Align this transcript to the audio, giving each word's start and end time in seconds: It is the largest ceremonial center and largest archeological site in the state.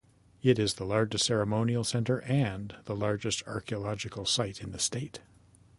It 0.41 0.57
is 0.57 0.73
the 0.73 0.83
largest 0.83 1.25
ceremonial 1.25 1.83
center 1.83 2.23
and 2.23 2.75
largest 2.89 3.43
archeological 3.47 4.25
site 4.25 4.59
in 4.59 4.71
the 4.71 4.79
state. 4.79 5.19